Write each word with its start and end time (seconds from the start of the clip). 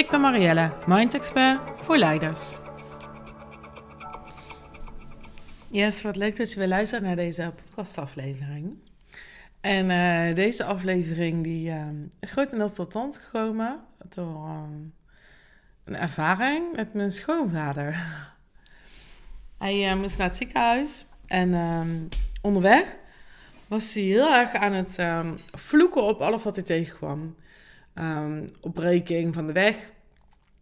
Ik 0.00 0.10
ben 0.10 0.20
Marielle, 0.20 0.72
Mind 0.86 1.14
Expert 1.14 1.60
voor 1.76 1.96
leiders. 1.96 2.58
Yes, 5.68 6.02
wat 6.02 6.16
leuk 6.16 6.36
dat 6.36 6.52
je 6.52 6.58
weer 6.58 6.68
luistert 6.68 7.02
naar 7.02 7.16
deze 7.16 7.52
podcastaflevering. 7.56 8.78
En 9.60 9.90
uh, 9.90 10.34
deze 10.34 10.64
aflevering 10.64 11.44
die, 11.44 11.70
uh, 11.70 11.86
is 12.20 12.30
grotendeels 12.30 12.74
tot 12.74 12.90
stand 12.90 13.18
gekomen 13.18 13.80
door 14.08 14.48
um, 14.48 14.94
een 15.84 15.96
ervaring 15.96 16.76
met 16.76 16.94
mijn 16.94 17.10
schoonvader. 17.10 18.06
Hij 19.58 19.90
uh, 19.90 20.00
moest 20.00 20.18
naar 20.18 20.26
het 20.26 20.36
ziekenhuis 20.36 21.06
en 21.26 21.54
um, 21.54 22.08
onderweg 22.42 22.96
was 23.66 23.94
hij 23.94 24.02
heel 24.02 24.34
erg 24.34 24.54
aan 24.54 24.72
het 24.72 24.98
vloeken 25.52 26.02
op 26.02 26.20
alles 26.20 26.42
wat 26.42 26.54
hij 26.54 26.64
tegenkwam. 26.64 27.36
Opbreking 28.60 29.34
van 29.34 29.46
de 29.46 29.52
weg, 29.52 29.76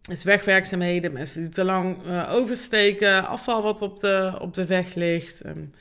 is 0.07 0.23
wegwerkzaamheden, 0.23 1.13
mensen 1.13 1.41
die 1.41 1.49
te 1.49 1.63
lang 1.63 2.05
uh, 2.05 2.33
oversteken, 2.33 3.27
afval 3.27 3.63
wat 3.63 3.81
op 3.81 3.99
de, 3.99 4.37
op 4.41 4.53
de 4.53 4.65
weg 4.65 4.93
ligt, 4.93 5.45
um, 5.45 5.71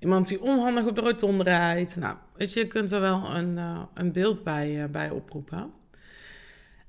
iemand 0.00 0.28
die 0.28 0.42
onhandig 0.42 0.86
op 0.86 0.94
de 0.94 1.00
rotonde 1.00 1.44
rijdt. 1.44 1.96
Nou, 1.96 2.16
je, 2.36 2.66
kunt 2.66 2.92
er 2.92 3.00
wel 3.00 3.34
een, 3.34 3.56
uh, 3.56 3.82
een 3.94 4.12
beeld 4.12 4.44
bij, 4.44 4.82
uh, 4.82 4.84
bij 4.84 5.10
oproepen. 5.10 5.72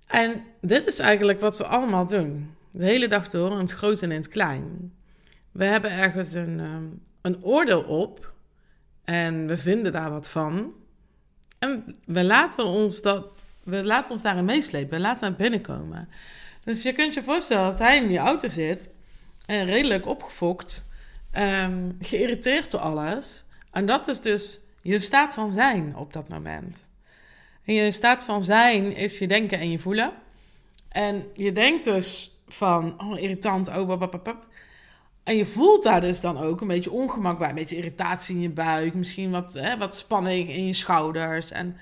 En 0.08 0.44
dit 0.62 0.86
is 0.86 1.00
eigenlijk 1.00 1.40
wat 1.40 1.58
we 1.58 1.64
allemaal 1.64 2.06
doen. 2.06 2.56
De 2.72 2.86
hele 2.86 3.08
dag 3.08 3.30
door, 3.30 3.52
in 3.52 3.58
het 3.58 3.72
groot 3.72 4.02
en 4.02 4.12
in 4.12 4.18
het 4.18 4.28
klein. 4.28 4.94
We 5.52 5.64
hebben 5.64 5.92
ergens 5.92 6.34
een, 6.34 6.59
een 7.22 7.44
oordeel 7.44 7.81
op 7.81 8.34
en 9.03 9.47
we 9.47 9.58
vinden 9.58 9.92
daar 9.92 10.09
wat 10.09 10.30
van. 10.30 10.73
En 11.59 11.97
we 12.06 12.23
laten 12.23 12.66
ons, 12.66 13.02
dat, 13.02 13.45
we 13.64 13.84
laten 13.86 14.12
ons 14.12 14.22
daarin 14.22 14.45
meeslepen, 14.45 14.95
we 14.95 15.00
laten 15.00 15.28
het 15.28 15.38
binnenkomen. 15.38 16.09
Dus 16.64 16.83
je 16.83 16.94
kunt 16.94 17.14
je 17.14 17.23
voorstellen 17.23 17.69
dat 17.69 17.80
hij 17.80 17.97
in 17.97 18.11
je 18.11 18.17
auto 18.17 18.47
zit 18.47 18.88
en 19.45 19.66
redelijk 19.66 20.06
opgefokt, 20.06 20.86
um, 21.38 21.97
geïrriteerd 22.00 22.72
door 22.72 22.80
alles. 22.80 23.44
En 23.72 23.86
dat 23.86 24.08
is 24.08 24.22
dus 24.22 24.59
je 24.81 25.00
staat 25.00 25.34
van 25.34 25.52
zijn 25.52 25.95
op 25.95 26.14
dat 26.14 26.30
moment. 26.30 26.88
En 27.66 27.73
je 27.73 27.91
staat 27.91 28.23
van 28.23 28.44
zijn 28.44 28.95
is 28.95 29.19
je 29.19 29.28
denken 29.28 29.59
en 29.59 29.72
je 29.72 29.80
voelen. 29.80 30.14
En 30.89 31.25
je 31.34 31.52
denkt 31.52 31.86
dus 31.86 32.38
van, 32.47 33.02
oh 33.02 33.19
irritant, 33.19 33.67
oh, 33.67 33.88
babababab. 33.88 34.47
En 35.23 35.36
je 35.36 35.45
voelt 35.45 35.84
daar 35.84 36.02
dus 36.02 36.22
dan 36.22 36.38
ook 36.38 36.61
een 36.61 36.67
beetje 36.67 36.91
ongemak 36.91 37.39
bij. 37.39 37.50
Een 37.50 37.56
beetje 37.56 37.75
irritatie 37.75 38.36
in 38.36 38.41
je 38.41 38.50
buik. 38.50 38.94
Misschien 38.94 39.31
wat, 39.31 39.53
hè, 39.53 39.78
wat 39.78 39.95
spanning 39.95 40.50
in 40.50 40.67
je 40.67 40.73
schouders. 40.73 41.52
En, 41.52 41.78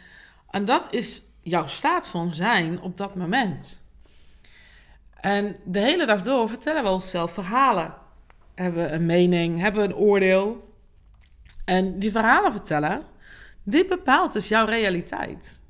en 0.50 0.66
dat 0.66 0.94
is 0.94 1.22
jouw 1.42 1.68
staat 1.68 2.10
van 2.10 2.34
zijn 2.34 2.82
op 2.82 2.98
dat 2.98 3.16
moment. 3.16 3.84
En 5.22 5.56
de 5.66 5.80
hele 5.80 6.06
dag 6.06 6.22
door 6.22 6.50
vertellen 6.50 6.84
we 6.84 6.90
onszelf 6.90 7.34
verhalen. 7.34 7.94
Hebben 8.56 8.84
we 8.84 8.90
een 8.90 9.06
mening, 9.06 9.60
hebben 9.60 9.82
we 9.82 9.88
een 9.88 9.96
oordeel. 9.96 10.74
En 11.66 12.00
die 12.00 12.12
verhalen 12.12 12.52
vertellen, 12.52 13.04
dit 13.64 13.88
bepaalt 13.88 14.34
dus 14.34 14.48
jouw 14.48 14.66
realiteit. 14.66 15.62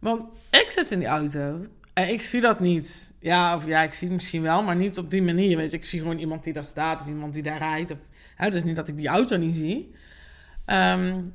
Want 0.00 0.22
ik 0.50 0.70
zit 0.70 0.90
in 0.90 0.98
die 0.98 1.08
auto 1.08 1.66
en 1.94 2.08
ik 2.08 2.22
zie 2.22 2.40
dat 2.40 2.60
niet. 2.60 3.12
Ja, 3.18 3.56
of 3.56 3.66
ja, 3.66 3.82
ik 3.82 3.92
zie 3.92 4.06
het 4.06 4.16
misschien 4.16 4.42
wel, 4.42 4.62
maar 4.62 4.76
niet 4.76 4.98
op 4.98 5.10
die 5.10 5.22
manier. 5.22 5.56
Weet 5.56 5.70
je, 5.70 5.76
ik 5.76 5.84
zie 5.84 6.00
gewoon 6.00 6.18
iemand 6.18 6.44
die 6.44 6.52
daar 6.52 6.64
staat 6.64 7.00
of 7.00 7.06
iemand 7.06 7.34
die 7.34 7.42
daar 7.42 7.58
rijdt. 7.58 7.90
Of, 7.90 7.98
hè, 8.36 8.44
het 8.44 8.54
is 8.54 8.64
niet 8.64 8.76
dat 8.76 8.88
ik 8.88 8.96
die 8.96 9.08
auto 9.08 9.36
niet 9.36 9.54
zie. 9.54 9.94
Um, 10.66 11.34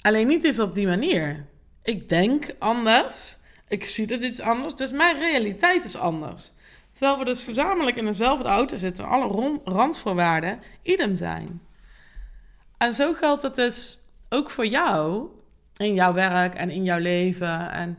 alleen 0.00 0.26
niet 0.26 0.44
eens 0.44 0.58
op 0.58 0.74
die 0.74 0.86
manier. 0.86 1.46
Ik 1.82 2.08
denk 2.08 2.54
anders. 2.58 3.36
Ik 3.68 3.84
zie 3.84 4.06
het 4.06 4.22
iets 4.22 4.40
anders. 4.40 4.74
Dus 4.74 4.90
mijn 4.90 5.18
realiteit 5.18 5.84
is 5.84 5.96
anders. 5.96 6.52
Terwijl 6.92 7.18
we 7.18 7.24
dus 7.24 7.42
gezamenlijk 7.42 7.96
in 7.96 8.04
dezelfde 8.04 8.48
auto 8.48 8.76
zitten, 8.76 9.04
alle 9.04 9.60
randvoorwaarden 9.64 10.60
idem 10.82 11.16
zijn. 11.16 11.62
En 12.78 12.92
zo 12.92 13.12
geldt 13.12 13.42
het 13.42 13.54
dus 13.54 13.98
ook 14.28 14.50
voor 14.50 14.66
jou, 14.66 15.28
in 15.76 15.94
jouw 15.94 16.12
werk 16.12 16.54
en 16.54 16.70
in 16.70 16.84
jouw 16.84 16.98
leven. 16.98 17.70
En 17.70 17.98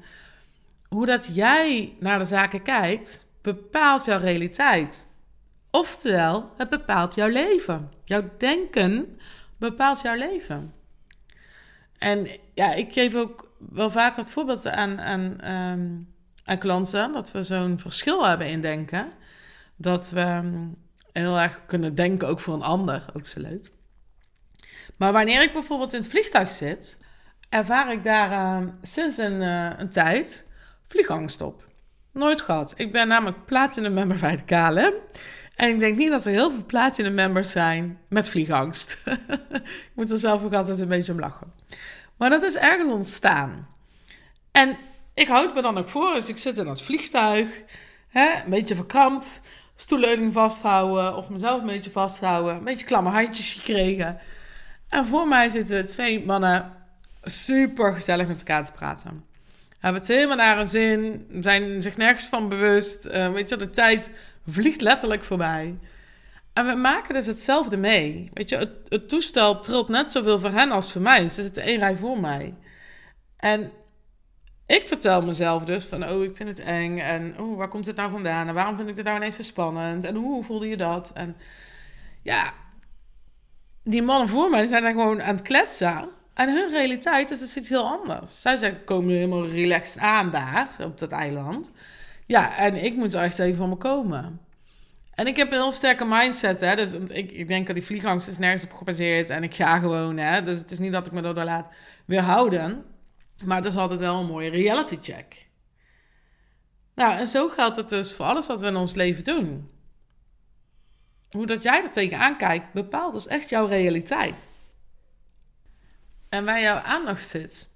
hoe 0.90 1.06
dat 1.06 1.36
jij 1.36 1.96
naar 2.00 2.20
de 2.20 2.26
zaken 2.26 2.62
kijkt, 2.62 3.26
bepaalt 3.42 4.06
jouw 4.06 4.20
realiteit. 4.20 5.06
Oftewel, 5.72 6.50
het 6.58 6.70
bepaalt 6.70 7.16
jouw 7.16 7.28
leven. 7.28 7.92
Jouw 8.04 8.30
denken 8.38 9.20
bepaalt 9.58 10.02
jouw 10.02 10.16
leven. 10.16 10.74
En 11.98 12.28
ja, 12.54 12.74
ik 12.74 12.94
geef 12.94 13.16
ook 13.16 13.52
wel 13.70 13.92
vaak 13.92 14.16
wat 14.16 14.32
voorbeelden 14.32 14.76
aan, 14.76 15.02
aan 15.02 15.52
um, 15.52 16.13
aan 16.44 16.58
klanten 16.58 17.12
dat 17.12 17.32
we 17.32 17.44
zo'n 17.44 17.80
verschil 17.80 18.28
hebben 18.28 18.48
in 18.48 18.62
denken. 18.62 19.12
Dat 19.76 20.10
we 20.10 20.20
ehm, 20.20 20.68
heel 21.12 21.40
erg 21.40 21.60
kunnen 21.66 21.96
denken 21.96 22.28
ook 22.28 22.40
voor 22.40 22.54
een 22.54 22.64
ander. 22.64 23.06
Ook 23.14 23.28
zo 23.28 23.40
leuk. 23.40 23.72
Maar 24.98 25.12
wanneer 25.12 25.42
ik 25.42 25.54
bijvoorbeeld 25.54 25.94
in 25.94 26.00
het 26.00 26.10
vliegtuig 26.10 26.52
zit, 26.52 26.98
ervaar 27.50 27.92
ik 27.92 28.04
daar 28.04 28.32
uh, 28.32 28.68
sinds 28.82 29.18
een, 29.18 29.42
uh, 29.42 29.80
een 29.80 29.90
tijd 29.90 30.48
vliegangst 30.88 31.42
op. 31.42 31.64
Nooit 32.12 32.42
gehad. 32.42 32.74
Ik 32.78 32.92
ben 32.92 33.08
namelijk 33.08 33.46
platinum 33.46 33.94
member 33.94 34.18
bij 34.18 34.36
de 34.36 34.44
KLM. 34.44 34.94
En 35.56 35.70
ik 35.70 35.80
denk 35.80 35.98
niet 35.98 36.10
dat 36.10 36.26
er 36.26 36.32
heel 36.32 36.52
veel 36.52 36.66
platinum 36.66 37.14
members 37.14 37.52
zijn 37.52 38.00
met 38.10 38.30
vliegangst. 38.30 38.98
ik 39.88 39.92
moet 39.94 40.12
er 40.12 40.18
zelf 40.18 40.44
ook 40.44 40.54
altijd 40.54 40.80
een 40.80 40.88
beetje 40.88 41.12
om 41.12 41.20
lachen. 41.20 41.54
Maar 42.18 42.30
dat 42.30 42.44
is 42.44 42.58
ergens 42.58 42.92
ontstaan. 42.92 43.68
En 44.52 44.78
ik 45.14 45.28
houd 45.28 45.54
me 45.54 45.62
dan 45.62 45.78
ook 45.78 45.90
voor, 45.90 46.14
dus 46.14 46.28
ik 46.28 46.38
zit 46.38 46.58
in 46.58 46.68
het 46.68 46.82
vliegtuig, 46.82 47.48
hè, 48.08 48.44
een 48.44 48.50
beetje 48.50 48.76
verkrampt, 48.76 49.42
stoelleuning 49.76 50.34
vasthouden 50.34 51.16
of 51.16 51.30
mezelf 51.30 51.62
een 51.62 51.68
beetje 51.68 51.92
vasthouden, 51.92 52.56
een 52.56 52.64
beetje 52.64 52.86
klamme 52.86 53.10
handjes 53.10 53.54
gekregen. 53.54 54.20
En 54.90 55.08
voor 55.08 55.28
mij 55.28 55.50
zitten 55.50 55.88
twee 55.88 56.26
mannen 56.26 56.74
super 57.24 57.94
gezellig 57.94 58.28
met 58.28 58.38
elkaar 58.38 58.66
te 58.66 58.72
praten. 58.72 59.26
Hebben 59.80 60.02
het 60.02 60.10
helemaal 60.10 60.38
naar 60.38 60.58
hun 60.58 60.68
zin, 60.68 61.28
zijn 61.40 61.82
zich 61.82 61.98
nergens 61.98 62.26
van 62.26 62.50
bewust. 62.50 63.06
Uh, 63.06 63.32
weet 63.32 63.50
je, 63.50 63.58
de 63.58 63.70
tijd 63.70 64.12
vliegt 64.48 64.82
letterlijk 64.82 65.24
voorbij. 65.24 65.78
En 66.54 66.66
we 66.66 66.74
maken 66.74 67.14
dus 67.14 67.26
hetzelfde 67.26 67.78
mee. 67.78 68.30
Weet 68.34 68.50
je, 68.50 68.58
het, 68.58 68.72
het 68.88 69.10
toestel 69.10 69.60
trilt 69.60 69.88
net 69.88 70.12
zoveel 70.12 70.40
voor 70.40 70.50
hen 70.50 70.72
als 70.72 70.92
voor 70.92 71.02
mij. 71.02 71.28
Ze 71.28 71.42
zitten 71.42 71.64
één 71.64 71.80
rij 71.80 71.96
voor 71.96 72.20
mij. 72.20 72.54
En 73.38 73.72
ik 74.66 74.88
vertel 74.88 75.22
mezelf 75.22 75.64
dus 75.66 75.86
van, 75.86 76.10
oh, 76.10 76.24
ik 76.24 76.36
vind 76.36 76.50
het 76.50 76.60
eng. 76.60 76.98
En 76.98 77.40
oh, 77.40 77.58
waar 77.58 77.68
komt 77.68 77.86
het 77.86 77.96
nou 77.96 78.12
vandaan? 78.12 78.48
En 78.48 78.54
waarom 78.54 78.76
vind 78.76 78.90
ik 78.90 78.96
dit 78.96 79.06
nou 79.06 79.18
ineens 79.18 79.36
zo 79.36 79.42
spannend? 79.42 80.06
En 80.06 80.16
hoe 80.16 80.44
voelde 80.44 80.68
je 80.68 80.78
dat? 80.78 81.12
En 81.14 81.36
ja, 82.22 82.54
die 83.84 84.02
mannen 84.02 84.30
voor 84.30 84.50
mij 84.50 84.66
zijn 84.66 84.82
daar 84.82 84.92
gewoon 84.92 85.24
aan 85.24 85.36
het 85.36 85.44
kletsen. 85.44 86.10
En 86.34 86.50
hun 86.50 86.70
realiteit 86.70 87.32
is 87.32 87.40
dus 87.40 87.58
iets 87.58 87.70
heel 87.70 87.88
anders. 87.88 88.42
Zij 88.42 88.56
zeggen, 88.56 88.84
komen 88.84 89.14
helemaal 89.14 89.48
relaxed 89.48 90.02
aan 90.02 90.32
daar, 90.32 90.76
op 90.84 91.00
dat 91.00 91.12
eiland. 91.12 91.72
Ja, 92.26 92.58
en 92.58 92.84
ik 92.84 92.96
moet 92.96 93.14
er 93.14 93.22
echt 93.22 93.40
even 93.40 93.56
van 93.56 93.70
me 93.70 93.76
komen. 93.76 94.40
En 95.14 95.28
ik 95.28 95.38
heb 95.38 95.48
een 95.48 95.54
heel 95.54 95.72
sterke 95.72 96.06
mindset, 96.06 96.62
hè. 96.62 96.76
Dus 96.76 96.94
ik, 96.94 97.32
ik 97.32 97.48
denk 97.48 97.66
dat 97.66 97.76
die 97.76 97.86
vliegangst 97.86 98.28
is 98.28 98.38
nergens 98.38 98.64
op 98.64 98.74
gebaseerd. 98.74 99.30
En 99.30 99.44
ik 99.44 99.56
ga 99.56 99.80
gewoon, 99.80 100.18
hè. 100.18 100.44
Dus 100.44 100.60
het 100.60 100.72
is 100.72 100.80
niet 100.80 100.92
dat 100.92 101.06
ik 101.06 101.12
me 101.12 101.22
door 101.22 101.34
laat 101.44 101.70
weerhouden. 102.06 102.84
Maar 103.46 103.58
het 103.58 103.66
is 103.66 103.76
altijd 103.76 104.00
wel 104.00 104.20
een 104.20 104.26
mooie 104.26 104.50
reality 104.50 104.98
check. 105.02 105.48
Nou, 106.96 107.18
en 107.18 107.28
zo 107.28 107.48
geldt 107.48 107.78
het 107.78 107.90
dus 107.90 108.14
voor 108.14 108.26
alles 108.26 108.48
wat 108.48 108.62
we 108.62 108.68
in 108.68 108.76
ons 108.76 108.96
leven 108.96 109.24
doen. 109.24 109.72
Hoe 111.32 111.46
dat 111.46 111.64
jij 111.64 111.84
er 111.84 111.92
tegenaan 111.92 112.38
kijkt, 112.38 112.74
bepaalt 112.74 113.14
dus 113.14 113.28
echt 113.28 113.50
jouw 113.50 113.66
realiteit. 113.66 114.36
En 116.30 116.46
waar 116.46 116.62
jouw 116.62 116.78
aandacht 116.78 117.28
zit, 117.28 117.70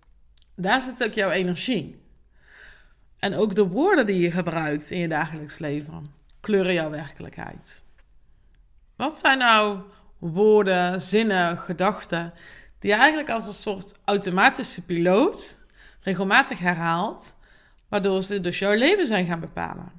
daar 0.56 0.82
zit 0.82 1.04
ook 1.04 1.14
jouw 1.14 1.30
energie. 1.30 2.02
En 3.20 3.36
ook 3.36 3.56
de 3.56 3.68
woorden 3.68 4.06
die 4.06 4.22
je 4.22 4.32
gebruikt 4.32 4.90
in 4.90 5.00
je 5.00 5.08
dagelijks 5.08 5.60
leven 5.60 6.14
kleuren 6.40 6.74
jouw 6.74 6.90
werkelijkheid. 6.90 7.84
Wat 8.96 9.18
zijn 9.18 9.38
nou 9.38 9.82
woorden, 10.18 11.02
zinnen, 11.02 11.58
gedachten 11.58 12.34
die 12.80 12.94
eigenlijk 12.94 13.30
als 13.30 13.48
een 13.48 13.54
soort 13.54 13.94
automatische 14.06 14.86
piloot 14.86 15.66
regelmatig 16.02 16.60
herhaalt, 16.60 17.36
waardoor 17.90 18.24
ze 18.24 18.42
dus 18.42 18.60
jouw 18.60 18.74
leven 18.74 19.06
zijn 19.06 19.26
gaan 19.26 19.40
bepalen. 19.40 19.92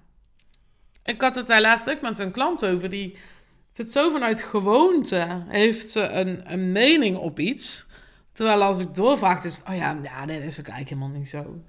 Ik 1.04 1.20
had 1.20 1.34
het 1.34 1.46
daar 1.46 1.60
laatst 1.60 1.90
ook 1.90 2.00
met 2.00 2.18
een 2.18 2.30
klant 2.30 2.64
over. 2.64 2.88
Die 2.90 3.16
zit 3.72 3.92
zo 3.92 4.10
vanuit 4.10 4.42
gewoonte, 4.42 5.44
heeft 5.48 5.90
ze 5.90 6.08
een, 6.08 6.52
een 6.52 6.72
mening 6.72 7.16
op 7.16 7.38
iets. 7.38 7.86
Terwijl 8.32 8.62
als 8.62 8.78
ik 8.78 8.94
doorvraag, 8.94 9.44
is 9.44 9.56
het, 9.56 9.68
oh 9.68 9.76
ja, 9.76 9.98
ja, 10.02 10.26
dit 10.26 10.42
is 10.42 10.60
ook 10.60 10.68
eigenlijk 10.68 10.88
helemaal 10.88 11.18
niet 11.18 11.28
zo. 11.28 11.62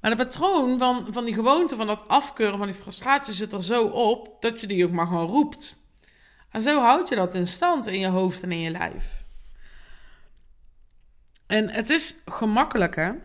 Maar 0.00 0.10
de 0.10 0.24
patroon 0.24 0.78
van, 0.78 1.06
van 1.10 1.24
die 1.24 1.34
gewoonte, 1.34 1.76
van 1.76 1.86
dat 1.86 2.08
afkeuren, 2.08 2.58
van 2.58 2.66
die 2.66 2.76
frustratie 2.76 3.34
zit 3.34 3.52
er 3.52 3.64
zo 3.64 3.86
op, 3.86 4.36
dat 4.40 4.60
je 4.60 4.66
die 4.66 4.84
ook 4.84 4.90
maar 4.90 5.06
gewoon 5.06 5.26
roept. 5.26 5.76
En 6.50 6.62
zo 6.62 6.80
houd 6.80 7.08
je 7.08 7.14
dat 7.14 7.34
in 7.34 7.46
stand 7.46 7.86
in 7.86 7.98
je 7.98 8.08
hoofd 8.08 8.42
en 8.42 8.52
in 8.52 8.60
je 8.60 8.70
lijf. 8.70 9.24
En 11.46 11.70
het 11.70 11.90
is 11.90 12.16
gemakkelijker, 12.24 13.18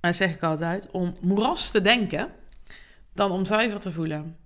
dat 0.00 0.16
zeg 0.16 0.34
ik 0.34 0.42
altijd, 0.42 0.90
om 0.90 1.14
moeras 1.20 1.70
te 1.70 1.80
denken 1.80 2.28
dan 3.14 3.30
om 3.30 3.46
zuiver 3.46 3.80
te 3.80 3.92
voelen. 3.92 4.36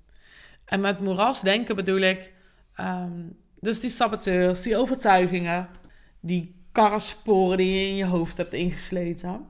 En 0.64 0.80
met 0.80 1.00
moeras 1.00 1.40
denken 1.40 1.76
bedoel 1.76 2.00
ik 2.00 2.32
ehm, 2.74 3.22
dus 3.60 3.80
die 3.80 3.90
saboteurs, 3.90 4.62
die 4.62 4.76
overtuigingen, 4.76 5.68
die 6.20 6.54
karresporen 6.72 7.56
die 7.56 7.80
je 7.80 7.88
in 7.88 7.96
je 7.96 8.04
hoofd 8.04 8.36
hebt 8.36 8.52
ingesleten. 8.52 9.48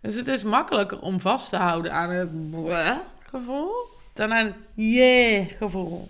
Dus 0.00 0.16
het 0.16 0.28
is 0.28 0.44
makkelijker 0.44 1.00
om 1.00 1.20
vast 1.20 1.48
te 1.48 1.56
houden 1.56 1.92
aan 1.92 2.10
het 2.10 2.30
gevoel 3.22 3.88
dan 4.12 4.32
aan 4.32 4.46
het 4.46 4.54
yeah 4.74 5.50
gevoel. 5.58 6.08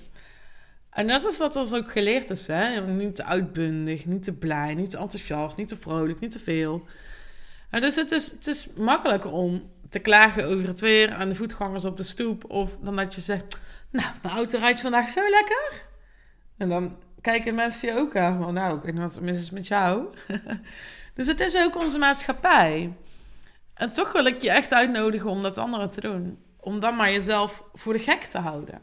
En 0.91 1.07
dat 1.07 1.27
is 1.27 1.39
wat 1.39 1.57
ons 1.57 1.75
ook 1.75 1.93
geleerd 1.93 2.31
is. 2.31 2.47
Hè? 2.47 2.81
Niet 2.87 3.17
te 3.17 3.25
uitbundig, 3.25 4.07
niet 4.07 4.23
te 4.23 4.33
blij, 4.33 4.75
niet 4.75 4.91
te 4.91 4.99
enthousiast, 4.99 5.57
niet 5.57 5.69
te 5.69 5.77
vrolijk, 5.77 6.21
niet 6.21 6.31
te 6.31 6.39
veel. 6.39 6.87
En 7.71 7.81
dus 7.81 7.97
het 7.97 8.11
is, 8.11 8.31
het 8.31 8.47
is 8.47 8.69
makkelijker 8.77 9.33
om 9.33 9.71
te 9.89 9.99
klagen 9.99 10.47
over 10.47 10.67
het 10.67 10.81
weer 10.81 11.13
aan 11.13 11.29
de 11.29 11.35
voetgangers 11.35 11.85
op 11.85 11.97
de 11.97 12.03
stoep. 12.03 12.51
Of 12.51 12.77
dan 12.83 12.97
dat 12.97 13.15
je 13.15 13.21
zegt, 13.21 13.61
nou, 13.91 14.09
mijn 14.23 14.35
auto 14.35 14.59
rijdt 14.59 14.81
vandaag 14.81 15.09
zo 15.09 15.21
lekker. 15.29 15.83
En 16.57 16.69
dan 16.69 16.97
kijken 17.21 17.55
mensen 17.55 17.89
je 17.89 17.99
ook 17.99 18.17
aan 18.17 18.43
van, 18.43 18.55
nou, 18.55 18.77
ik 18.77 18.83
weet 18.83 18.93
niet 18.95 19.03
wat 19.03 19.21
mis 19.21 19.39
is 19.39 19.51
met 19.51 19.67
jou. 19.67 20.15
dus 21.15 21.27
het 21.27 21.41
is 21.41 21.57
ook 21.57 21.77
onze 21.77 21.99
maatschappij. 21.99 22.93
En 23.75 23.91
toch 23.91 24.13
wil 24.13 24.25
ik 24.25 24.43
je 24.43 24.51
echt 24.51 24.73
uitnodigen 24.73 25.31
om 25.31 25.43
dat 25.43 25.59
anderen 25.59 25.91
te 25.91 26.01
doen. 26.01 26.39
Om 26.57 26.81
dan 26.81 26.97
maar 26.97 27.13
jezelf 27.13 27.65
voor 27.73 27.93
de 27.93 27.99
gek 27.99 28.23
te 28.23 28.39
houden. 28.39 28.81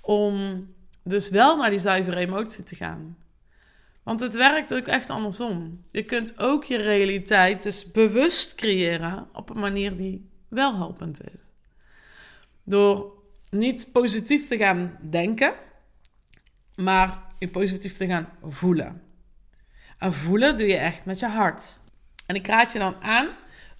Om 0.00 0.66
dus 1.04 1.30
wel 1.30 1.56
naar 1.56 1.70
die 1.70 1.78
zuivere 1.78 2.16
emotie 2.16 2.64
te 2.64 2.74
gaan. 2.74 3.16
Want 4.02 4.20
het 4.20 4.34
werkt 4.34 4.74
ook 4.74 4.86
echt 4.86 5.10
andersom. 5.10 5.80
Je 5.90 6.02
kunt 6.02 6.38
ook 6.38 6.64
je 6.64 6.76
realiteit 6.76 7.62
dus 7.62 7.90
bewust 7.90 8.54
creëren 8.54 9.28
op 9.32 9.50
een 9.50 9.60
manier 9.60 9.96
die 9.96 10.30
wel 10.48 10.76
helpend 10.76 11.20
is. 11.32 11.40
Door 12.64 13.12
niet 13.50 13.92
positief 13.92 14.48
te 14.48 14.56
gaan 14.56 14.98
denken, 15.10 15.54
maar 16.74 17.22
je 17.38 17.48
positief 17.48 17.96
te 17.96 18.06
gaan 18.06 18.28
voelen. 18.42 19.02
En 19.98 20.12
voelen 20.12 20.56
doe 20.56 20.66
je 20.66 20.76
echt 20.76 21.04
met 21.04 21.18
je 21.18 21.26
hart. 21.26 21.78
En 22.26 22.34
ik 22.34 22.46
raad 22.46 22.72
je 22.72 22.78
dan 22.78 23.02
aan 23.02 23.28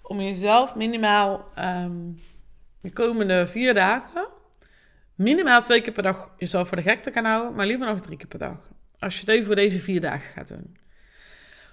om 0.01 0.21
jezelf 0.21 0.75
minimaal 0.75 1.49
ehm, 1.55 2.11
de 2.81 2.91
komende 2.93 3.47
vier 3.47 3.73
dagen, 3.73 4.20
minimaal 5.21 5.61
twee 5.61 5.81
keer 5.81 5.93
per 5.93 6.03
dag 6.03 6.31
jezelf 6.37 6.67
voor 6.67 6.77
de 6.77 6.83
gek 6.83 7.03
te 7.03 7.11
gaan 7.11 7.25
houden, 7.25 7.55
maar 7.55 7.65
liever 7.65 7.85
nog 7.85 7.99
drie 7.99 8.17
keer 8.17 8.27
per 8.27 8.39
dag. 8.39 8.57
Als 8.99 9.13
je 9.13 9.19
het 9.19 9.29
even 9.29 9.45
voor 9.45 9.55
deze 9.55 9.79
vier 9.79 10.01
dagen 10.01 10.31
gaat 10.31 10.47
doen. 10.47 10.77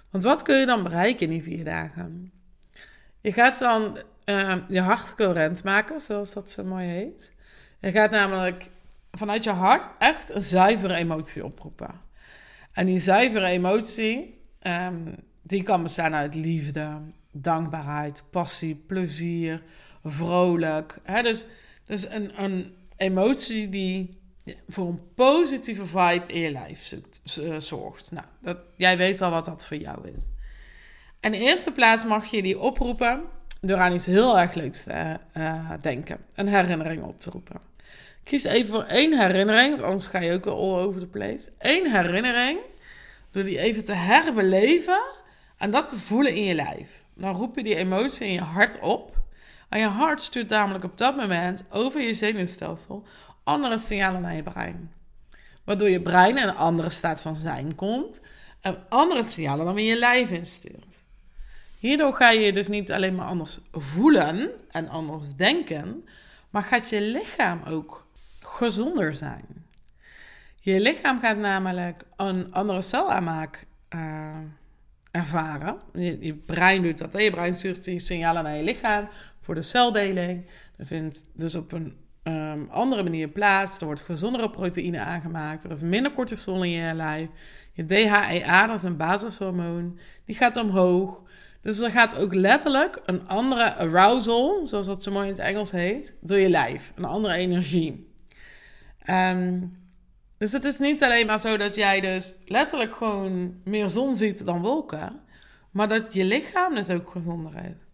Want 0.09 0.23
wat 0.23 0.41
kun 0.41 0.57
je 0.57 0.65
dan 0.65 0.83
bereiken 0.83 1.25
in 1.25 1.31
die 1.31 1.43
vier 1.43 1.63
dagen? 1.63 2.31
Je 3.21 3.33
gaat 3.33 3.59
dan 3.59 3.97
uh, 4.25 4.55
je 4.67 4.81
hart 4.81 5.15
coherent 5.15 5.63
maken, 5.63 5.99
zoals 5.99 6.33
dat 6.33 6.49
zo 6.49 6.63
mooi 6.63 6.87
heet. 6.87 7.33
Je 7.79 7.91
gaat 7.91 8.11
namelijk 8.11 8.69
vanuit 9.11 9.43
je 9.43 9.49
hart 9.49 9.87
echt 9.97 10.35
een 10.35 10.43
zuivere 10.43 10.93
emotie 10.93 11.45
oproepen. 11.45 12.01
En 12.71 12.85
die 12.85 12.99
zuivere 12.99 13.45
emotie, 13.45 14.41
um, 14.61 15.15
die 15.41 15.63
kan 15.63 15.83
bestaan 15.83 16.15
uit 16.15 16.35
liefde, 16.35 17.01
dankbaarheid, 17.31 18.23
passie, 18.31 18.75
plezier, 18.75 19.63
vrolijk. 20.03 20.99
Hè? 21.03 21.21
Dus, 21.21 21.45
dus 21.85 22.09
een, 22.09 22.43
een 22.43 22.75
emotie 22.99 23.69
die 23.69 24.17
voor 24.67 24.87
een 24.87 25.13
positieve 25.15 25.85
vibe 25.85 26.23
in 26.27 26.39
je 26.39 26.51
lijf 26.51 26.85
zoekt, 26.85 27.21
eh, 27.41 27.59
zorgt. 27.59 28.11
Nou, 28.11 28.25
dat, 28.41 28.57
jij 28.75 28.97
weet 28.97 29.19
wel 29.19 29.31
wat 29.31 29.45
dat 29.45 29.65
voor 29.65 29.77
jou 29.77 30.07
is. 30.07 30.23
En 31.19 31.33
in 31.33 31.39
de 31.39 31.45
eerste 31.45 31.71
plaats 31.71 32.05
mag 32.05 32.25
je 32.25 32.41
die 32.41 32.59
oproepen 32.59 33.21
door 33.61 33.77
aan 33.77 33.93
iets 33.93 34.05
heel 34.05 34.39
erg 34.39 34.53
leuks 34.53 34.83
te 34.83 35.17
uh, 35.37 35.71
denken. 35.81 36.17
Een 36.35 36.47
herinnering 36.47 37.03
op 37.03 37.19
te 37.19 37.29
roepen. 37.29 37.61
Kies 38.23 38.43
even 38.43 38.73
voor 38.73 38.83
één 38.83 39.19
herinnering, 39.19 39.69
want 39.69 39.83
anders 39.83 40.05
ga 40.05 40.19
je 40.19 40.33
ook 40.33 40.45
wel 40.45 40.79
over 40.79 40.99
the 40.99 41.07
place. 41.07 41.51
Eén 41.57 41.91
herinnering, 41.91 42.59
door 43.31 43.43
die 43.43 43.59
even 43.59 43.85
te 43.85 43.93
herbeleven 43.93 45.01
en 45.57 45.71
dat 45.71 45.89
te 45.89 45.97
voelen 45.97 46.35
in 46.35 46.43
je 46.43 46.53
lijf. 46.53 47.03
Dan 47.13 47.35
roep 47.35 47.55
je 47.55 47.63
die 47.63 47.75
emotie 47.75 48.27
in 48.27 48.33
je 48.33 48.41
hart 48.41 48.79
op. 48.79 49.18
En 49.69 49.79
je 49.79 49.87
hart 49.87 50.21
stuurt 50.21 50.49
namelijk 50.49 50.83
op 50.83 50.97
dat 50.97 51.15
moment 51.15 51.65
over 51.69 52.01
je 52.01 52.13
zenuwstelsel 52.13 53.03
andere 53.43 53.77
signalen 53.77 54.21
naar 54.21 54.35
je 54.35 54.43
brein. 54.43 54.91
Waardoor 55.63 55.89
je 55.89 56.01
brein 56.01 56.37
in 56.37 56.47
een 56.47 56.55
andere 56.55 56.89
staat 56.89 57.21
van 57.21 57.35
zijn 57.35 57.75
komt 57.75 58.21
en 58.61 58.77
andere 58.89 59.23
signalen 59.23 59.65
dan 59.65 59.73
weer 59.73 59.89
je 59.89 59.99
lijf 59.99 60.29
instuurt. 60.29 61.03
Hierdoor 61.79 62.13
ga 62.13 62.29
je 62.29 62.53
dus 62.53 62.67
niet 62.67 62.91
alleen 62.91 63.15
maar 63.15 63.25
anders 63.25 63.59
voelen 63.71 64.51
en 64.69 64.89
anders 64.89 65.35
denken, 65.35 66.05
maar 66.49 66.63
gaat 66.63 66.89
je 66.89 67.01
lichaam 67.01 67.63
ook 67.63 68.07
gezonder 68.43 69.13
zijn. 69.13 69.65
Je 70.61 70.79
lichaam 70.79 71.19
gaat 71.19 71.37
namelijk 71.37 72.03
een 72.15 72.53
andere 72.53 72.81
celaanmaak 72.81 73.65
uh, 73.89 74.37
ervaren. 75.11 75.79
Je, 75.93 76.33
brein 76.45 76.81
doet 76.81 76.97
dat. 76.97 77.13
Je 77.13 77.31
brein 77.31 77.53
stuurt 77.53 77.83
die 77.83 77.99
signalen 77.99 78.43
naar 78.43 78.55
je 78.55 78.63
lichaam 78.63 79.07
voor 79.49 79.57
de 79.57 79.63
celdeling. 79.63 80.45
Dat 80.77 80.87
vindt 80.87 81.23
dus 81.33 81.55
op 81.55 81.71
een 81.71 81.97
um, 82.23 82.67
andere 82.71 83.03
manier 83.03 83.27
plaats. 83.27 83.79
Er 83.79 83.85
wordt 83.85 84.01
gezondere 84.01 84.49
proteïne 84.49 84.99
aangemaakt. 84.99 85.63
Er 85.63 85.71
is 85.71 85.81
minder 85.81 86.11
cortisol 86.11 86.63
in 86.63 86.69
je 86.69 86.93
lijf. 86.93 87.27
Je 87.73 87.85
DHEA, 87.85 88.67
dat 88.67 88.75
is 88.75 88.83
een 88.83 88.97
basishormoon, 88.97 89.99
die 90.25 90.35
gaat 90.35 90.55
omhoog. 90.55 91.21
Dus 91.61 91.79
er 91.79 91.91
gaat 91.91 92.17
ook 92.17 92.33
letterlijk 92.33 93.01
een 93.05 93.27
andere 93.27 93.75
arousal, 93.75 94.65
zoals 94.65 94.85
dat 94.85 95.03
zo 95.03 95.11
mooi 95.11 95.25
in 95.25 95.31
het 95.31 95.41
Engels 95.41 95.71
heet, 95.71 96.15
door 96.21 96.37
je 96.37 96.49
lijf. 96.49 96.93
Een 96.95 97.05
andere 97.05 97.33
energie. 97.33 98.13
Um, 99.09 99.77
dus 100.37 100.51
het 100.51 100.63
is 100.63 100.79
niet 100.79 101.03
alleen 101.03 101.25
maar 101.25 101.39
zo 101.39 101.57
dat 101.57 101.75
jij 101.75 102.01
dus 102.01 102.35
letterlijk 102.45 102.95
gewoon 102.95 103.61
meer 103.63 103.89
zon 103.89 104.15
ziet 104.15 104.45
dan 104.45 104.61
wolken, 104.61 105.19
maar 105.71 105.87
dat 105.87 106.13
je 106.13 106.25
lichaam 106.25 106.75
dus 106.75 106.89
ook 106.89 107.09
gezonder 107.09 107.53
is. 107.55 107.88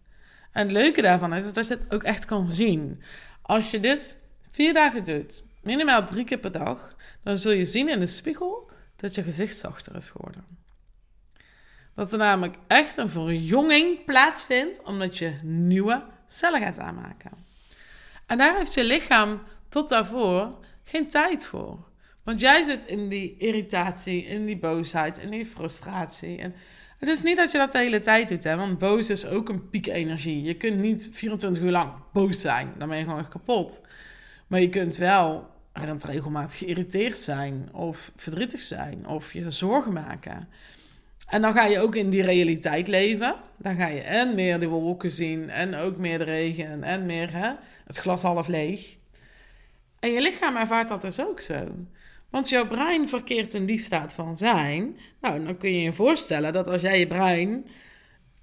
En 0.56 0.62
het 0.62 0.70
leuke 0.70 1.02
daarvan 1.02 1.34
is, 1.34 1.52
dat 1.52 1.68
je 1.68 1.74
het 1.74 1.92
ook 1.92 2.02
echt 2.02 2.24
kan 2.24 2.48
zien. 2.48 3.02
Als 3.42 3.70
je 3.70 3.80
dit 3.80 4.18
vier 4.50 4.74
dagen 4.74 5.04
doet, 5.04 5.42
minimaal 5.62 6.06
drie 6.06 6.24
keer 6.24 6.38
per 6.38 6.52
dag, 6.52 6.96
dan 7.22 7.38
zul 7.38 7.52
je 7.52 7.64
zien 7.64 7.88
in 7.88 7.98
de 7.98 8.06
spiegel 8.06 8.70
dat 8.96 9.14
je 9.14 9.22
gezicht 9.22 9.56
zachter 9.56 9.96
is 9.96 10.08
geworden. 10.08 10.44
Dat 11.94 12.12
er 12.12 12.18
namelijk 12.18 12.56
echt 12.66 12.96
een 12.96 13.08
verjonging 13.08 14.04
plaatsvindt, 14.04 14.82
omdat 14.82 15.18
je 15.18 15.38
nieuwe 15.42 16.04
cellen 16.26 16.60
gaat 16.60 16.78
aanmaken. 16.78 17.30
En 18.26 18.38
daar 18.38 18.56
heeft 18.56 18.74
je 18.74 18.84
lichaam 18.84 19.42
tot 19.68 19.88
daarvoor 19.88 20.58
geen 20.84 21.08
tijd 21.08 21.46
voor. 21.46 21.78
Want 22.22 22.40
jij 22.40 22.62
zit 22.62 22.84
in 22.84 23.08
die 23.08 23.36
irritatie, 23.38 24.24
in 24.24 24.46
die 24.46 24.58
boosheid, 24.58 25.18
in 25.18 25.30
die 25.30 25.46
frustratie. 25.46 26.38
En 26.38 26.54
het 26.98 27.08
is 27.08 27.22
niet 27.22 27.36
dat 27.36 27.52
je 27.52 27.58
dat 27.58 27.72
de 27.72 27.78
hele 27.78 28.00
tijd 28.00 28.28
doet, 28.28 28.44
hè? 28.44 28.56
want 28.56 28.78
boos 28.78 29.10
is 29.10 29.26
ook 29.26 29.48
een 29.48 29.68
piekenergie. 29.68 30.42
Je 30.42 30.54
kunt 30.54 30.78
niet 30.78 31.10
24 31.12 31.62
uur 31.62 31.70
lang 31.70 31.92
boos 32.12 32.40
zijn, 32.40 32.72
dan 32.78 32.88
ben 32.88 32.98
je 32.98 33.04
gewoon 33.04 33.28
kapot. 33.28 33.80
Maar 34.46 34.60
je 34.60 34.68
kunt 34.68 34.96
wel 34.96 35.48
regelmatig 36.04 36.58
geïrriteerd 36.58 37.18
zijn, 37.18 37.68
of 37.72 38.12
verdrietig 38.16 38.60
zijn, 38.60 39.06
of 39.06 39.32
je 39.32 39.50
zorgen 39.50 39.92
maken. 39.92 40.48
En 41.26 41.42
dan 41.42 41.52
ga 41.52 41.64
je 41.64 41.80
ook 41.80 41.94
in 41.94 42.10
die 42.10 42.22
realiteit 42.22 42.88
leven. 42.88 43.34
Dan 43.58 43.76
ga 43.76 43.86
je 43.86 44.00
en 44.00 44.34
meer 44.34 44.60
de 44.60 44.66
wolken 44.66 45.10
zien, 45.10 45.50
en 45.50 45.74
ook 45.74 45.96
meer 45.96 46.18
de 46.18 46.24
regen, 46.24 46.82
en 46.82 47.06
meer 47.06 47.32
hè, 47.32 47.52
het 47.84 47.96
glas 47.96 48.22
half 48.22 48.48
leeg. 48.48 48.96
En 50.00 50.10
je 50.10 50.20
lichaam 50.20 50.56
ervaart 50.56 50.88
dat 50.88 51.02
dus 51.02 51.20
ook 51.20 51.40
zo. 51.40 51.68
Want 52.36 52.48
jouw 52.48 52.66
brein 52.66 53.08
verkeert 53.08 53.54
in 53.54 53.66
die 53.66 53.78
staat 53.78 54.14
van 54.14 54.38
zijn. 54.38 54.98
Nou, 55.20 55.44
dan 55.44 55.56
kun 55.56 55.72
je 55.72 55.82
je 55.82 55.92
voorstellen 55.92 56.52
dat 56.52 56.68
als 56.68 56.80
jij 56.80 56.98
je 56.98 57.06
brein, 57.06 57.66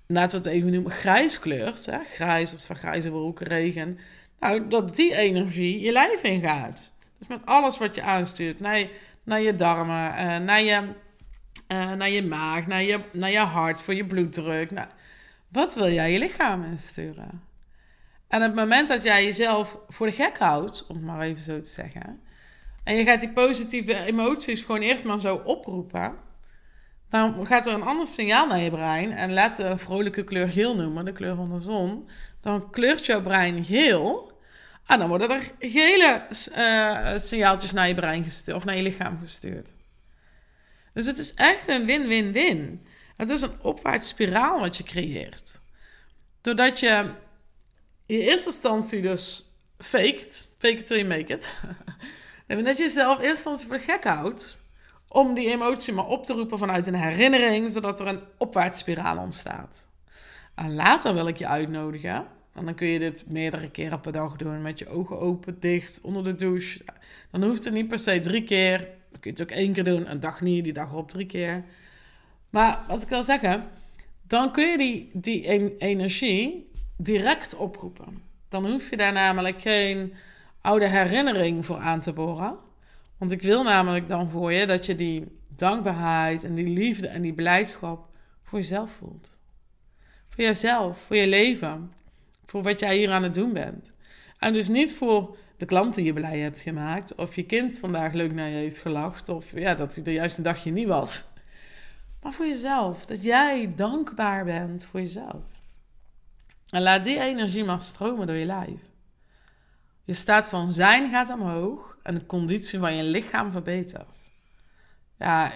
laten 0.08 0.42
we 0.42 0.50
het 0.50 0.58
even 0.58 0.72
noemen, 0.72 0.92
grijs 0.92 1.40
kleurt, 1.40 1.90
grijs 2.04 2.54
of 2.54 2.66
van 2.66 2.76
grijze 2.76 3.10
wolken, 3.10 3.48
regen, 3.48 4.00
nou, 4.40 4.68
dat 4.68 4.96
die 4.96 5.16
energie 5.16 5.80
je 5.80 5.92
lijf 5.92 6.24
ingaat. 6.24 6.92
Dus 7.18 7.28
met 7.28 7.46
alles 7.46 7.78
wat 7.78 7.96
je 7.96 8.02
aanstuurt, 8.02 8.60
naar 8.60 8.80
je, 8.80 8.90
naar 9.24 9.42
je 9.42 9.56
darmen, 9.56 10.12
uh, 10.12 10.38
naar, 10.38 10.62
je, 10.62 10.82
uh, 11.74 11.92
naar 11.92 12.10
je 12.10 12.24
maag, 12.24 12.68
naar 12.68 12.84
je, 12.84 13.00
naar 13.12 13.32
je 13.32 13.38
hart, 13.38 13.82
voor 13.82 13.94
je 13.94 14.06
bloeddruk. 14.06 14.72
Nou, 14.72 14.88
wat 15.48 15.76
wil 15.76 15.92
jij 15.92 16.12
je 16.12 16.20
lichaam 16.20 16.64
insturen? 16.64 17.42
En 18.28 18.40
op 18.40 18.48
het 18.48 18.56
moment 18.56 18.88
dat 18.88 19.04
jij 19.04 19.24
jezelf 19.24 19.80
voor 19.88 20.06
de 20.06 20.14
gek 20.14 20.38
houdt, 20.38 20.86
om 20.88 20.96
het 20.96 21.06
maar 21.06 21.22
even 21.22 21.44
zo 21.44 21.60
te 21.60 21.70
zeggen, 21.70 22.23
en 22.84 22.96
je 22.96 23.04
gaat 23.04 23.20
die 23.20 23.34
positieve 23.34 24.06
emoties 24.06 24.62
gewoon 24.62 24.82
eerst 24.82 25.04
maar 25.04 25.20
zo 25.20 25.36
oproepen, 25.36 26.16
dan 27.14 27.48
gaat 27.48 27.68
er 27.68 27.74
een 27.74 27.84
ander 27.84 28.08
signaal 28.08 28.48
naar 28.48 28.60
je 28.60 28.70
brein. 28.70 29.12
En 29.12 29.34
laat 29.34 29.56
de 29.56 29.64
een 29.64 29.80
vrolijke 29.80 30.24
kleur 30.24 30.50
geel 30.50 30.76
noemen, 30.76 31.06
de 31.06 31.12
kleur 31.12 31.36
van 31.36 31.50
de 31.54 31.62
zon. 31.62 32.10
Dan 32.42 32.70
kleurt 32.72 33.06
jouw 33.06 33.22
brein 33.22 33.64
geel. 33.64 34.32
En 34.86 35.00
dan 35.00 35.08
worden 35.08 35.30
er 35.30 35.52
gele 35.60 36.26
uh, 36.58 37.20
signaaltjes 37.20 37.74
naar 37.74 37.88
je 37.88 37.96
brein 37.96 38.24
gestuurd 38.24 38.58
of 38.58 38.66
naar 38.66 38.76
je 38.76 38.84
lichaam 38.84 39.20
gestuurd. 39.20 39.74
Dus 40.94 41.06
het 41.06 41.20
is 41.20 41.34
echt 41.34 41.68
een 41.68 41.86
win-win-win. 41.86 42.88
Het 43.18 43.30
is 43.30 43.42
een 43.42 43.62
opwaarts 43.62 44.08
spiraal 44.08 44.60
wat 44.60 44.78
je 44.78 44.84
creëert. 44.84 45.60
Doordat 46.42 46.80
je 46.80 47.12
in 48.06 48.20
eerste 48.20 48.50
instantie 48.50 49.02
dus 49.02 49.46
faked, 49.78 50.48
fake 50.58 50.76
it 50.76 50.86
till 50.86 50.98
you 50.98 51.08
make 51.08 51.34
it. 51.34 51.54
en 52.58 52.64
dat 52.64 52.78
je 52.78 52.84
jezelf 52.84 53.18
in 53.18 53.24
eerste 53.24 53.50
instantie 53.50 53.68
voor 53.68 53.78
de 53.78 53.84
gek 53.84 54.04
houdt 54.04 54.62
om 55.08 55.34
die 55.34 55.52
emotie 55.52 55.94
maar 55.94 56.08
op 56.08 56.26
te 56.26 56.34
roepen 56.34 56.58
vanuit 56.58 56.88
een 56.88 56.96
herinnering, 56.96 57.72
zodat 57.72 58.00
er 58.00 58.08
een 58.08 58.20
opwaarts 58.38 58.80
spiraal 58.80 59.18
ontstaat. 59.18 59.88
En 60.56 60.76
later 60.76 61.14
wil 61.14 61.28
ik 61.28 61.38
je 61.38 61.48
uitnodigen, 61.48 62.26
en 62.54 62.66
dan 62.66 62.76
kun 62.76 62.88
je 62.88 63.00
dit 63.00 63.24
meerdere 63.28 63.70
keren 63.70 64.00
per 64.00 64.12
dag 64.12 64.36
doen, 64.36 64.62
met 64.62 64.80
je 64.80 64.88
ogen 64.88 65.20
open, 65.20 65.60
dicht, 65.60 66.00
onder 66.02 66.24
de 66.24 66.36
douche. 66.36 66.80
Dan 67.32 67.44
hoeft 67.44 67.66
het 67.66 67.74
niet 67.74 67.88
per 67.88 68.00
se 68.00 68.20
drie 68.20 68.44
keer, 68.44 68.78
dan 68.78 69.20
kun 69.20 69.34
je 69.36 69.42
het 69.42 69.42
ook 69.42 69.58
één 69.58 69.74
keer 69.74 69.84
doen, 69.84 70.12
een 70.12 70.20
dag 70.20 70.42
niet, 70.42 70.64
die 70.64 70.74
dag 70.74 70.94
op 70.94 71.10
drie 71.10 71.26
keer. 71.26 71.64
Maar 72.50 72.84
wat 72.88 73.02
ik 73.02 73.10
wil 73.10 73.24
zeggen, 73.24 73.64
dan 74.28 74.52
kun 74.52 74.68
je 74.70 74.78
die, 74.78 75.10
die 75.14 75.78
energie 75.78 76.72
direct 76.98 77.56
oproepen. 77.56 78.22
Dan 78.50 78.70
hoef 78.70 78.90
je 78.90 78.98
daar 78.98 79.14
namelijk 79.14 79.62
geen 79.62 80.14
oude 80.64 80.88
herinnering 80.88 81.66
voor 81.66 81.78
aan 81.78 82.00
te 82.00 82.14
boren. 82.14 82.58
Want 83.18 83.32
ik 83.32 83.42
wil 83.42 83.64
namelijk 83.64 84.08
dan 84.08 84.30
voor 84.30 84.54
je 84.54 84.66
dat 84.66 84.86
je 84.86 84.96
die 84.96 85.40
dankbaarheid 85.56 86.44
en 86.44 86.56
die 86.56 86.68
liefde 86.68 87.08
en 87.08 87.22
die 87.22 87.34
blijdschap 87.34 88.10
voor 88.44 88.60
jezelf 88.60 88.92
voelt. 88.92 89.40
Voor 90.30 90.44
jezelf, 90.44 90.98
voor 90.98 91.16
je 91.16 91.28
leven, 91.28 91.94
voor 92.46 92.64
wat 92.64 92.80
jij 92.80 92.98
hier 92.98 93.12
aan 93.12 93.24
het 93.24 93.34
doen 93.34 93.54
bent. 93.54 93.94
En 94.40 94.54
dus 94.54 94.68
niet 94.68 94.96
voor 94.96 95.38
de 95.58 95.66
klanten 95.66 96.04
die 96.04 96.06
je 96.06 96.20
blij 96.20 96.40
hebt 96.40 96.60
gemaakt, 96.60 97.16
of 97.16 97.36
je 97.36 97.46
kind 97.46 97.80
vandaag 97.80 98.14
leuk 98.14 98.34
naar 98.34 98.50
je 98.50 98.56
heeft 98.56 98.80
gelacht, 98.80 99.30
of 99.30 99.52
ja, 99.56 99.76
dat 99.76 99.96
hij 99.96 100.04
er 100.04 100.12
juist 100.12 100.38
een 100.38 100.44
dagje 100.44 100.72
niet 100.72 100.88
was. 100.88 101.26
Maar 102.22 102.34
voor 102.34 102.48
jezelf, 102.48 103.06
dat 103.06 103.24
jij 103.24 103.74
dankbaar 103.76 104.46
bent 104.46 104.86
voor 104.86 105.00
jezelf. 105.00 105.44
En 106.70 106.82
laat 106.82 107.04
die 107.04 107.20
energie 107.20 107.64
maar 107.64 107.82
stromen 107.82 108.28
door 108.28 108.36
je 108.36 108.46
lijf. 108.46 108.93
Je 110.06 110.14
staat 110.14 110.50
van 110.50 110.74
zijn 110.74 111.10
gaat 111.10 111.30
omhoog 111.30 111.98
en 112.04 112.14
de 112.14 112.26
conditie 112.26 112.80
van 112.80 112.96
je 112.96 113.04
lichaam 113.04 113.52
verbetert. 113.52 114.32
Ja, 115.18 115.52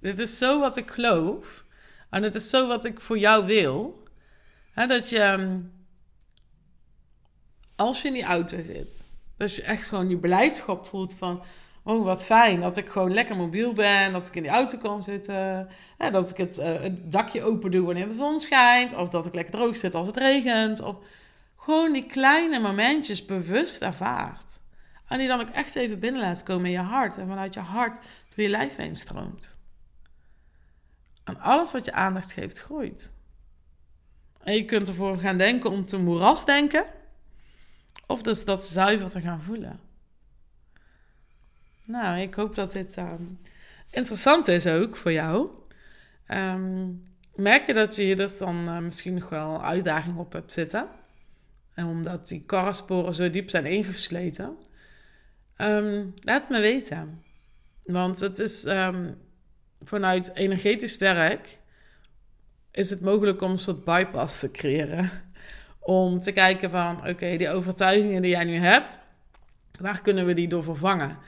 dit 0.00 0.18
is 0.18 0.38
zo 0.38 0.60
wat 0.60 0.76
ik 0.76 0.90
geloof. 0.90 1.64
En 2.10 2.22
het 2.22 2.34
is 2.34 2.50
zo 2.50 2.66
wat 2.66 2.84
ik 2.84 3.00
voor 3.00 3.18
jou 3.18 3.46
wil. 3.46 4.02
dat 4.74 5.08
je, 5.08 5.18
ehm, 5.18 5.60
als 7.76 8.02
je 8.02 8.08
in 8.08 8.14
die 8.14 8.22
auto 8.24 8.62
zit, 8.62 8.94
dat 9.36 9.54
je 9.54 9.62
echt 9.62 9.88
gewoon 9.88 10.08
die 10.08 10.18
blijdschap 10.18 10.86
voelt 10.86 11.14
van... 11.14 11.42
Oh, 11.84 12.04
wat 12.04 12.24
fijn 12.24 12.60
dat 12.60 12.76
ik 12.76 12.88
gewoon 12.88 13.14
lekker 13.14 13.36
mobiel 13.36 13.72
ben, 13.72 14.12
dat 14.12 14.26
ik 14.26 14.34
in 14.34 14.42
die 14.42 14.50
auto 14.50 14.78
kan 14.78 15.02
zitten. 15.02 15.68
dat 16.10 16.30
ik 16.30 16.36
het, 16.36 16.58
uh, 16.58 16.80
het 16.80 17.12
dakje 17.12 17.42
open 17.42 17.70
doe 17.70 17.86
wanneer 17.86 18.08
de 18.08 18.16
zon 18.16 18.40
schijnt. 18.40 18.94
Of 18.94 19.08
dat 19.08 19.26
ik 19.26 19.34
lekker 19.34 19.54
droog 19.54 19.76
zit 19.76 19.94
als 19.94 20.06
het 20.06 20.16
regent. 20.16 20.82
Of 20.82 20.96
gewoon 21.62 21.92
die 21.92 22.06
kleine 22.06 22.58
momentjes 22.58 23.24
bewust 23.24 23.82
ervaart. 23.82 24.60
En 25.08 25.18
die 25.18 25.28
dan 25.28 25.40
ook 25.40 25.48
echt 25.48 25.74
even 25.74 25.98
binnen 25.98 26.20
laat 26.20 26.42
komen 26.42 26.66
in 26.66 26.72
je 26.72 26.78
hart. 26.78 27.18
En 27.18 27.26
vanuit 27.26 27.54
je 27.54 27.60
hart 27.60 27.96
door 28.28 28.44
je 28.44 28.48
lijf 28.48 28.76
heen 28.76 28.96
stroomt. 28.96 29.58
En 31.24 31.38
alles 31.38 31.72
wat 31.72 31.84
je 31.84 31.92
aandacht 31.92 32.32
geeft, 32.32 32.60
groeit. 32.60 33.12
En 34.42 34.54
je 34.54 34.64
kunt 34.64 34.88
ervoor 34.88 35.18
gaan 35.18 35.38
denken 35.38 35.70
om 35.70 35.86
te 35.86 35.98
moeras 35.98 36.44
denken. 36.44 36.84
Of 38.06 38.22
dus 38.22 38.44
dat 38.44 38.64
zuiver 38.64 39.10
te 39.10 39.20
gaan 39.20 39.42
voelen. 39.42 39.80
Nou, 41.84 42.18
ik 42.18 42.34
hoop 42.34 42.54
dat 42.54 42.72
dit 42.72 42.96
ehm, 42.96 43.24
interessant 43.90 44.48
is 44.48 44.66
ook 44.66 44.96
voor 44.96 45.12
jou. 45.12 45.48
Ehm, 46.26 46.90
merk 47.34 47.66
je 47.66 47.72
dat 47.72 47.96
je 47.96 48.02
hier 48.02 48.16
dus 48.16 48.38
dan 48.38 48.68
uh, 48.68 48.78
misschien 48.78 49.14
nog 49.14 49.28
wel 49.28 49.64
uitdaging 49.64 50.16
op 50.16 50.32
hebt 50.32 50.52
zitten? 50.52 51.00
En 51.74 51.86
omdat 51.86 52.28
die 52.28 52.44
karresporen 52.44 53.14
zo 53.14 53.30
diep 53.30 53.50
zijn 53.50 53.66
ingesleten. 53.66 54.56
Um, 55.56 56.14
laat 56.20 56.48
me 56.48 56.60
weten. 56.60 57.22
Want 57.84 58.20
het 58.20 58.38
is 58.38 58.64
um, 58.64 59.18
vanuit 59.82 60.34
energetisch 60.34 60.98
werk 60.98 61.58
is 62.70 62.90
het 62.90 63.00
mogelijk 63.00 63.42
om 63.42 63.50
een 63.50 63.58
soort 63.58 63.84
bypass 63.84 64.40
te 64.40 64.50
creëren. 64.50 65.10
Om 65.78 66.20
te 66.20 66.32
kijken 66.32 66.70
van, 66.70 67.08
oké, 67.08 67.36
die 67.36 67.50
overtuigingen 67.50 68.22
die 68.22 68.30
jij 68.30 68.44
nu 68.44 68.56
hebt, 68.56 68.98
waar 69.80 70.00
kunnen 70.00 70.26
we 70.26 70.34
die 70.34 70.48
door 70.48 70.62
vervangen? 70.62 71.18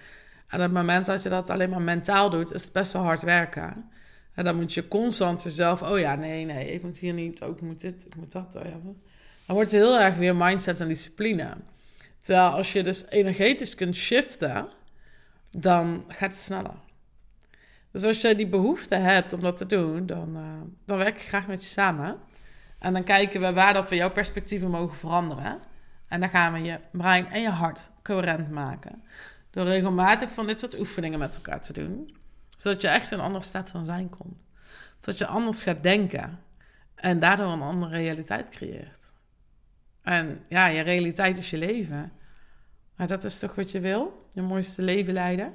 En 0.48 0.60
op 0.60 0.64
het 0.64 0.72
moment 0.72 1.06
dat 1.06 1.22
je 1.22 1.28
dat 1.28 1.50
alleen 1.50 1.70
maar 1.70 1.82
mentaal 1.82 2.30
doet, 2.30 2.52
is 2.52 2.64
het 2.64 2.72
best 2.72 2.92
wel 2.92 3.02
hard 3.02 3.22
werken. 3.22 3.90
En 4.34 4.44
dan 4.44 4.56
moet 4.56 4.74
je 4.74 4.88
constant 4.88 5.42
jezelf, 5.42 5.82
oh 5.82 5.98
ja, 5.98 6.14
nee, 6.14 6.44
nee, 6.44 6.72
ik 6.72 6.82
moet 6.82 6.98
hier 6.98 7.12
niet, 7.12 7.42
ook 7.42 7.60
moet 7.60 7.80
dit, 7.80 8.06
ik 8.06 8.16
moet 8.16 8.32
dat. 8.32 8.54
Oh 8.54 8.64
ja. 8.64 8.80
Dan 9.46 9.56
wordt 9.56 9.70
het 9.70 9.80
heel 9.80 10.00
erg 10.00 10.14
weer 10.14 10.36
mindset 10.36 10.80
en 10.80 10.88
discipline. 10.88 11.56
Terwijl 12.20 12.50
als 12.50 12.72
je 12.72 12.82
dus 12.82 13.06
energetisch 13.08 13.74
kunt 13.74 13.96
shiften, 13.96 14.68
dan 15.50 16.04
gaat 16.08 16.30
het 16.30 16.38
sneller. 16.38 16.74
Dus 17.90 18.04
als 18.04 18.20
je 18.20 18.34
die 18.34 18.46
behoefte 18.46 18.94
hebt 18.94 19.32
om 19.32 19.40
dat 19.40 19.56
te 19.56 19.66
doen, 19.66 20.06
dan, 20.06 20.36
uh, 20.36 20.42
dan 20.84 20.98
werk 20.98 21.16
ik 21.16 21.28
graag 21.28 21.46
met 21.46 21.62
je 21.62 21.68
samen. 21.68 22.18
En 22.78 22.92
dan 22.92 23.02
kijken 23.02 23.40
we 23.40 23.52
waar 23.52 23.72
dat 23.72 23.88
we 23.88 23.96
jouw 23.96 24.10
perspectieven 24.10 24.70
mogen 24.70 24.96
veranderen. 24.96 25.58
En 26.08 26.20
dan 26.20 26.28
gaan 26.28 26.52
we 26.52 26.58
je 26.58 26.80
brein 26.92 27.26
en 27.26 27.40
je 27.40 27.48
hart 27.48 27.90
coherent 28.02 28.50
maken. 28.50 29.02
Door 29.50 29.64
regelmatig 29.64 30.32
van 30.32 30.46
dit 30.46 30.60
soort 30.60 30.78
oefeningen 30.78 31.18
met 31.18 31.34
elkaar 31.34 31.60
te 31.60 31.72
doen. 31.72 32.16
Zodat 32.58 32.82
je 32.82 32.88
echt 32.88 33.10
in 33.10 33.18
een 33.18 33.24
andere 33.24 33.44
staat 33.44 33.70
van 33.70 33.84
zijn 33.84 34.08
komt. 34.08 34.44
Zodat 35.00 35.18
je 35.18 35.26
anders 35.26 35.62
gaat 35.62 35.82
denken. 35.82 36.38
En 36.94 37.18
daardoor 37.18 37.52
een 37.52 37.62
andere 37.62 37.96
realiteit 37.96 38.50
creëert. 38.50 39.12
En 40.04 40.44
ja, 40.48 40.66
je 40.66 40.82
realiteit 40.82 41.38
is 41.38 41.50
je 41.50 41.58
leven. 41.58 42.12
Maar 42.96 43.06
dat 43.06 43.24
is 43.24 43.38
toch 43.38 43.54
wat 43.54 43.70
je 43.70 43.80
wil? 43.80 44.26
Je 44.30 44.42
mooiste 44.42 44.82
leven 44.82 45.12
leiden. 45.12 45.52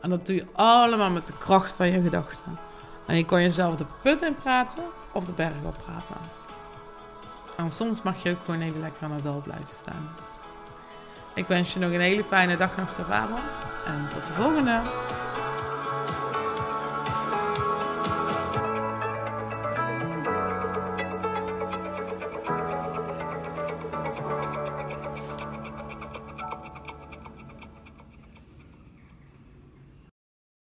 En 0.00 0.10
dat 0.10 0.26
doe 0.26 0.36
je 0.36 0.46
allemaal 0.52 1.10
met 1.10 1.26
de 1.26 1.38
kracht 1.38 1.74
van 1.74 1.90
je 1.90 2.00
gedachten. 2.00 2.58
En 3.06 3.16
je 3.16 3.24
kan 3.24 3.42
jezelf 3.42 3.76
de 3.76 3.86
put 4.02 4.22
in 4.22 4.36
praten 4.36 4.84
of 5.12 5.24
de 5.24 5.32
berg 5.32 5.64
op 5.64 5.76
praten. 5.76 6.16
En 7.56 7.70
soms 7.70 8.02
mag 8.02 8.22
je 8.22 8.30
ook 8.30 8.44
gewoon 8.44 8.60
even 8.60 8.80
lekker 8.80 9.02
aan 9.02 9.12
het 9.12 9.22
dal 9.22 9.40
blijven 9.40 9.74
staan. 9.74 10.08
Ik 11.34 11.46
wens 11.46 11.74
je 11.74 11.80
nog 11.80 11.92
een 11.92 12.00
hele 12.00 12.24
fijne 12.24 12.56
dag 12.56 12.76
nog 12.76 13.10
avond. 13.10 13.40
En 13.86 14.08
tot 14.08 14.26
de 14.26 14.32
volgende. 14.32 14.80